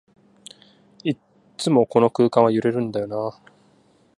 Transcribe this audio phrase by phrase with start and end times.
[1.03, 1.17] いっ
[1.59, 3.51] つもこの区間は揺れるんだよなあ